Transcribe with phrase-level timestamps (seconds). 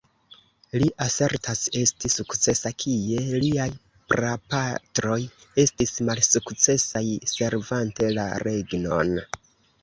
[0.83, 3.67] Li asertas esti sukcesa, kie liaj
[4.13, 5.19] prapatroj
[5.65, 9.15] estis malsukcesaj, servante la regnon.